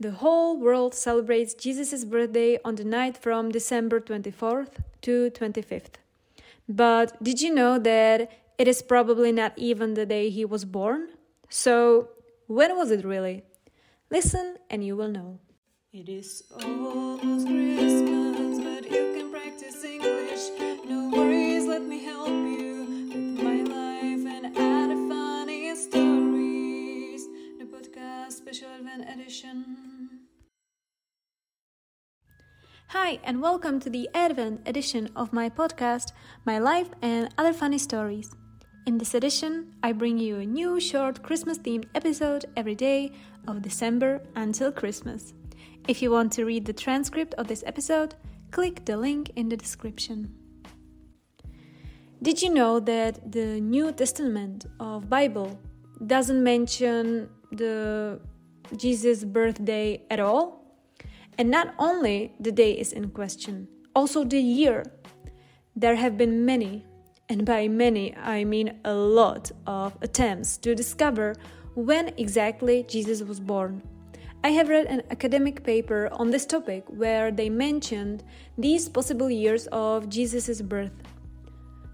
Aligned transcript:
The 0.00 0.12
whole 0.12 0.56
world 0.56 0.94
celebrates 0.94 1.54
Jesus' 1.54 2.04
birthday 2.04 2.60
on 2.64 2.76
the 2.76 2.84
night 2.84 3.16
from 3.16 3.50
December 3.50 3.98
24th 4.00 4.84
to 5.02 5.30
25th. 5.30 5.98
But 6.68 7.20
did 7.20 7.40
you 7.40 7.52
know 7.52 7.80
that 7.80 8.30
it 8.58 8.68
is 8.68 8.80
probably 8.80 9.32
not 9.32 9.54
even 9.56 9.94
the 9.94 10.06
day 10.06 10.30
he 10.30 10.44
was 10.44 10.64
born? 10.64 11.08
So, 11.48 12.10
when 12.46 12.76
was 12.76 12.92
it 12.92 13.04
really? 13.04 13.42
Listen 14.08 14.56
and 14.70 14.84
you 14.84 14.94
will 14.94 15.08
know. 15.08 15.40
It 15.92 16.08
is 16.08 16.44
almost 16.52 17.46
Christmas, 17.46 17.87
edition. 29.00 29.64
Hi, 32.88 33.18
and 33.22 33.42
welcome 33.42 33.80
to 33.80 33.90
the 33.90 34.08
Advent 34.14 34.66
edition 34.66 35.10
of 35.14 35.32
my 35.32 35.50
podcast, 35.50 36.12
My 36.44 36.58
Life 36.58 36.88
and 37.02 37.28
Other 37.36 37.52
Funny 37.52 37.78
Stories. 37.78 38.30
In 38.86 38.98
this 38.98 39.14
edition, 39.14 39.74
I 39.82 39.92
bring 39.92 40.18
you 40.18 40.36
a 40.36 40.46
new 40.46 40.80
short 40.80 41.22
Christmas 41.22 41.58
themed 41.58 41.84
episode 41.94 42.46
every 42.56 42.74
day 42.74 43.12
of 43.46 43.62
December 43.62 44.22
until 44.34 44.72
Christmas. 44.72 45.34
If 45.86 46.00
you 46.02 46.10
want 46.10 46.32
to 46.32 46.44
read 46.44 46.64
the 46.64 46.72
transcript 46.72 47.34
of 47.34 47.46
this 47.46 47.62
episode, 47.66 48.14
click 48.50 48.84
the 48.84 48.96
link 48.96 49.30
in 49.36 49.48
the 49.48 49.56
description. 49.56 50.34
Did 52.22 52.42
you 52.42 52.50
know 52.50 52.80
that 52.80 53.30
the 53.30 53.60
New 53.60 53.92
Testament 53.92 54.66
of 54.80 55.08
Bible 55.08 55.58
doesn't 56.06 56.42
mention 56.42 57.28
the 57.52 58.20
Jesus 58.76 59.24
birthday 59.24 60.02
at 60.10 60.20
all? 60.20 60.64
And 61.38 61.50
not 61.50 61.74
only 61.78 62.34
the 62.40 62.52
day 62.52 62.72
is 62.72 62.92
in 62.92 63.10
question, 63.10 63.68
also 63.94 64.24
the 64.24 64.40
year. 64.40 64.84
There 65.76 65.96
have 65.96 66.18
been 66.18 66.44
many, 66.44 66.84
and 67.28 67.44
by 67.44 67.68
many 67.68 68.16
I 68.16 68.44
mean 68.44 68.80
a 68.84 68.94
lot 68.94 69.50
of 69.66 69.96
attempts 70.02 70.56
to 70.58 70.74
discover 70.74 71.34
when 71.74 72.08
exactly 72.16 72.84
Jesus 72.88 73.22
was 73.22 73.38
born. 73.38 73.82
I 74.42 74.50
have 74.50 74.68
read 74.68 74.86
an 74.86 75.02
academic 75.10 75.64
paper 75.64 76.08
on 76.12 76.30
this 76.30 76.46
topic 76.46 76.84
where 76.88 77.30
they 77.32 77.50
mentioned 77.50 78.22
these 78.56 78.88
possible 78.88 79.30
years 79.30 79.66
of 79.72 80.08
Jesus' 80.08 80.62
birth 80.62 80.92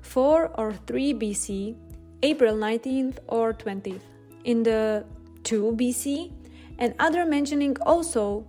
4 0.03 0.53
or 0.59 0.75
3 0.87 1.15
BC, 1.15 1.75
April 2.23 2.55
19th 2.55 3.19
or 3.29 3.53
20th, 3.55 4.01
in 4.45 4.63
the 4.63 5.05
2 5.45 5.73
BC, 5.77 6.33
and 6.79 6.95
other 6.99 7.25
mentioning 7.25 7.77
also 7.83 8.47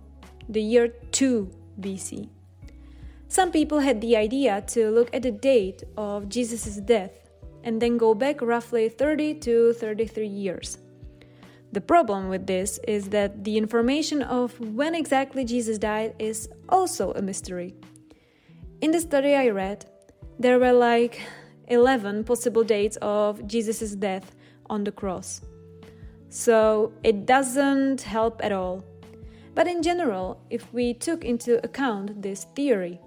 the 0.48 0.62
year 0.62 0.88
2 1.12 1.50
BC. 1.80 2.28
Some 3.28 3.50
people 3.50 3.80
had 3.80 4.00
the 4.00 4.16
idea 4.16 4.62
to 4.68 4.90
look 4.90 5.14
at 5.14 5.22
the 5.22 5.32
date 5.32 5.82
of 5.96 6.28
Jesus' 6.28 6.76
death 6.76 7.12
and 7.64 7.82
then 7.82 7.96
go 7.98 8.14
back 8.14 8.40
roughly 8.40 8.88
30 8.88 9.34
to 9.40 9.72
33 9.74 10.26
years. 10.26 10.78
The 11.72 11.80
problem 11.80 12.28
with 12.28 12.46
this 12.46 12.78
is 12.86 13.08
that 13.08 13.42
the 13.42 13.56
information 13.56 14.22
of 14.22 14.58
when 14.60 14.94
exactly 14.94 15.44
Jesus 15.44 15.76
died 15.76 16.14
is 16.18 16.48
also 16.68 17.12
a 17.12 17.22
mystery. 17.22 17.74
In 18.80 18.92
the 18.92 19.00
study 19.00 19.34
I 19.34 19.48
read, 19.48 19.84
there 20.38 20.58
were 20.58 20.72
like 20.72 21.20
11 21.68 22.24
possible 22.24 22.62
dates 22.62 22.96
of 23.02 23.46
Jesus' 23.46 23.96
death 23.96 24.34
on 24.70 24.84
the 24.84 24.92
cross. 24.92 25.40
So 26.28 26.92
it 27.02 27.26
doesn't 27.26 28.02
help 28.02 28.40
at 28.44 28.52
all. 28.52 28.84
But 29.54 29.66
in 29.66 29.82
general, 29.82 30.38
if 30.50 30.72
we 30.72 30.92
took 30.92 31.24
into 31.24 31.64
account 31.64 32.20
this 32.20 32.46
theory, 32.54 33.00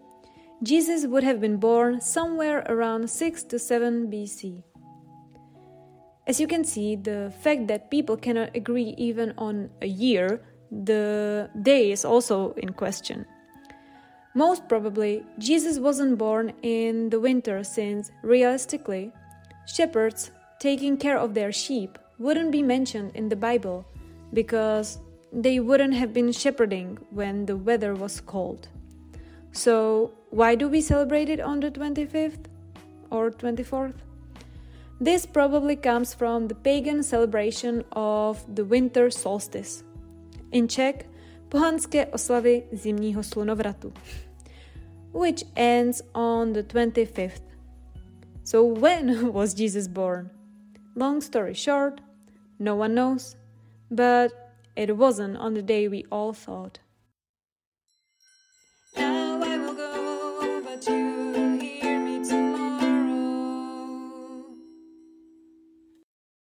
Jesus 0.63 1.05
would 1.05 1.23
have 1.23 1.39
been 1.39 1.57
born 1.57 2.01
somewhere 2.01 2.65
around 2.67 3.09
6 3.09 3.43
to 3.43 3.59
7 3.59 4.11
BC. 4.11 4.63
As 6.27 6.39
you 6.39 6.47
can 6.47 6.63
see, 6.63 6.95
the 6.95 7.33
fact 7.41 7.67
that 7.67 7.89
people 7.89 8.17
cannot 8.17 8.55
agree 8.55 8.93
even 8.97 9.33
on 9.37 9.69
a 9.81 9.87
year, 9.87 10.41
the 10.71 11.49
day 11.61 11.91
is 11.91 12.03
also 12.03 12.53
in 12.53 12.73
question. 12.73 13.25
Most 14.35 14.67
probably, 14.67 15.23
Jesus 15.39 15.79
wasn't 15.79 16.17
born 16.17 16.53
in 16.61 17.09
the 17.09 17.19
winter 17.19 17.63
since, 17.63 18.11
realistically, 18.21 19.11
shepherds 19.65 20.31
taking 20.59 20.97
care 20.97 21.17
of 21.17 21.33
their 21.33 21.51
sheep 21.51 21.97
wouldn't 22.19 22.51
be 22.51 22.61
mentioned 22.61 23.11
in 23.15 23.29
the 23.29 23.35
Bible 23.35 23.85
because 24.33 24.99
they 25.31 25.59
wouldn't 25.59 25.93
have 25.93 26.13
been 26.13 26.31
shepherding 26.31 26.97
when 27.11 27.45
the 27.45 27.55
weather 27.55 27.95
was 27.95 28.19
cold. 28.21 28.67
So, 29.51 30.11
why 30.29 30.55
do 30.55 30.67
we 30.67 30.81
celebrate 30.81 31.29
it 31.29 31.39
on 31.39 31.59
the 31.59 31.71
25th 31.71 32.45
or 33.09 33.31
24th? 33.31 33.95
This 35.01 35.25
probably 35.25 35.75
comes 35.75 36.13
from 36.13 36.47
the 36.47 36.55
pagan 36.55 37.03
celebration 37.03 37.85
of 37.93 38.43
the 38.53 38.65
winter 38.65 39.09
solstice. 39.09 39.83
In 40.51 40.67
Czech, 40.67 41.05
pohanské 41.49 42.05
oslavy 42.05 42.63
zimního 42.73 43.23
slunovratu, 43.23 43.93
which 45.13 45.45
ends 45.55 46.01
on 46.13 46.53
the 46.53 46.63
25th. 46.63 47.41
So 48.43 48.63
when 48.63 49.31
was 49.33 49.53
Jesus 49.53 49.87
born? 49.87 50.29
Long 50.95 51.21
story 51.21 51.53
short, 51.53 52.01
no 52.59 52.75
one 52.75 52.93
knows, 52.93 53.37
but 53.89 54.53
it 54.75 54.97
wasn't 54.97 55.37
on 55.37 55.53
the 55.53 55.61
day 55.61 55.87
we 55.87 56.05
all 56.11 56.33
thought. 56.33 56.79